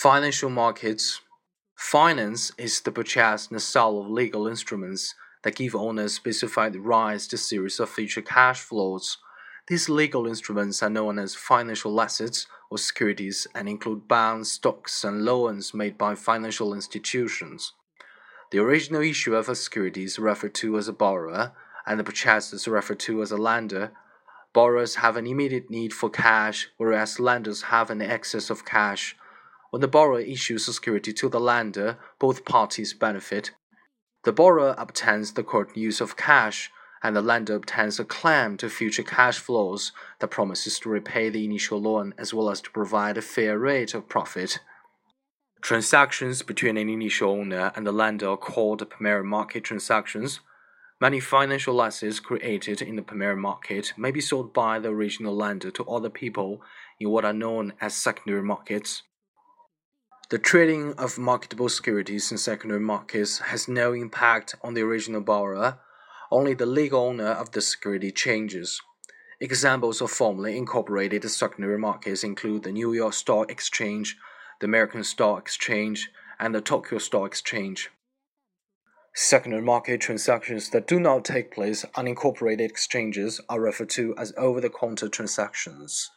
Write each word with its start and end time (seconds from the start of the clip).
Financial 0.00 0.48
markets. 0.48 1.20
Finance 1.76 2.52
is 2.56 2.80
the 2.80 2.90
purchase 2.90 3.48
and 3.50 3.60
sale 3.60 4.00
of 4.00 4.08
legal 4.08 4.48
instruments 4.48 5.14
that 5.42 5.56
give 5.56 5.74
owners 5.74 6.14
specified 6.14 6.74
rights 6.74 7.26
to 7.26 7.36
series 7.36 7.78
of 7.78 7.90
future 7.90 8.22
cash 8.22 8.60
flows. 8.60 9.18
These 9.68 9.90
legal 9.90 10.26
instruments 10.26 10.82
are 10.82 10.88
known 10.88 11.18
as 11.18 11.34
financial 11.34 12.00
assets 12.00 12.46
or 12.70 12.78
securities 12.78 13.46
and 13.54 13.68
include 13.68 14.08
bonds, 14.08 14.50
stocks, 14.52 15.04
and 15.04 15.22
loans 15.22 15.74
made 15.74 15.98
by 15.98 16.14
financial 16.14 16.72
institutions. 16.72 17.74
The 18.52 18.58
original 18.60 19.02
issuer 19.02 19.36
of 19.36 19.50
a 19.50 19.54
security 19.54 20.04
is 20.04 20.18
referred 20.18 20.54
to 20.54 20.78
as 20.78 20.88
a 20.88 20.94
borrower, 20.94 21.52
and 21.84 22.00
the 22.00 22.04
purchaser 22.04 22.56
is 22.56 22.66
referred 22.66 23.00
to 23.00 23.20
as 23.20 23.32
a 23.32 23.36
lender. 23.36 23.92
Borrowers 24.54 24.94
have 24.94 25.18
an 25.18 25.26
immediate 25.26 25.68
need 25.68 25.92
for 25.92 26.08
cash, 26.08 26.70
whereas 26.78 27.20
lenders 27.20 27.64
have 27.64 27.90
an 27.90 28.00
excess 28.00 28.48
of 28.48 28.64
cash. 28.64 29.14
When 29.70 29.80
the 29.80 29.88
borrower 29.88 30.20
issues 30.20 30.66
security 30.66 31.12
to 31.12 31.28
the 31.28 31.40
lender, 31.40 31.98
both 32.18 32.44
parties 32.44 32.92
benefit. 32.92 33.52
The 34.24 34.32
borrower 34.32 34.74
obtains 34.76 35.32
the 35.32 35.44
current 35.44 35.76
use 35.76 36.00
of 36.00 36.16
cash, 36.16 36.70
and 37.02 37.16
the 37.16 37.22
lender 37.22 37.54
obtains 37.54 37.98
a 37.98 38.04
claim 38.04 38.56
to 38.58 38.68
future 38.68 39.02
cash 39.02 39.38
flows 39.38 39.92
that 40.18 40.28
promises 40.28 40.78
to 40.80 40.90
repay 40.90 41.30
the 41.30 41.44
initial 41.44 41.80
loan 41.80 42.14
as 42.18 42.34
well 42.34 42.50
as 42.50 42.60
to 42.62 42.70
provide 42.70 43.16
a 43.16 43.22
fair 43.22 43.58
rate 43.58 43.94
of 43.94 44.08
profit. 44.08 44.58
Transactions 45.62 46.42
between 46.42 46.76
an 46.76 46.88
initial 46.88 47.30
owner 47.30 47.72
and 47.76 47.86
the 47.86 47.92
lender 47.92 48.28
are 48.28 48.36
called 48.36 48.88
primary 48.90 49.24
market 49.24 49.64
transactions. 49.64 50.40
Many 51.00 51.20
financial 51.20 51.80
assets 51.82 52.20
created 52.20 52.82
in 52.82 52.96
the 52.96 53.02
primary 53.02 53.36
market 53.36 53.94
may 53.96 54.10
be 54.10 54.20
sold 54.20 54.52
by 54.52 54.78
the 54.78 54.88
original 54.88 55.34
lender 55.34 55.70
to 55.70 55.84
other 55.84 56.10
people 56.10 56.60
in 56.98 57.08
what 57.08 57.24
are 57.24 57.32
known 57.32 57.72
as 57.80 57.94
secondary 57.94 58.42
markets. 58.42 59.02
The 60.30 60.38
trading 60.38 60.94
of 60.94 61.18
marketable 61.18 61.68
securities 61.68 62.30
in 62.30 62.38
secondary 62.38 62.78
markets 62.78 63.40
has 63.40 63.66
no 63.66 63.92
impact 63.92 64.54
on 64.62 64.74
the 64.74 64.82
original 64.82 65.20
borrower, 65.20 65.80
only 66.30 66.54
the 66.54 66.66
legal 66.66 67.00
owner 67.00 67.32
of 67.32 67.50
the 67.50 67.60
security 67.60 68.12
changes. 68.12 68.80
Examples 69.40 70.00
of 70.00 70.12
formally 70.12 70.56
incorporated 70.56 71.28
secondary 71.28 71.78
markets 71.78 72.22
include 72.22 72.62
the 72.62 72.70
New 72.70 72.92
York 72.92 73.14
Stock 73.14 73.50
Exchange, 73.50 74.16
the 74.60 74.66
American 74.66 75.02
Stock 75.02 75.40
Exchange, 75.40 76.08
and 76.38 76.54
the 76.54 76.60
Tokyo 76.60 77.00
Stock 77.00 77.26
Exchange. 77.26 77.90
Secondary 79.12 79.62
market 79.62 80.00
transactions 80.00 80.70
that 80.70 80.86
do 80.86 81.00
not 81.00 81.24
take 81.24 81.50
place 81.50 81.84
on 81.96 82.06
incorporated 82.06 82.70
exchanges 82.70 83.40
are 83.48 83.60
referred 83.60 83.90
to 83.90 84.14
as 84.16 84.32
over 84.36 84.60
the 84.60 84.70
counter 84.70 85.08
transactions. 85.08 86.08